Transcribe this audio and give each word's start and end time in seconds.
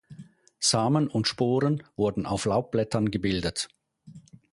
Samen 0.59 1.07
und 1.09 1.27
Sporen 1.27 1.83
wurden 1.95 2.25
auf 2.25 2.45
Laubblättern 2.45 3.11
gebildet. 3.11 3.67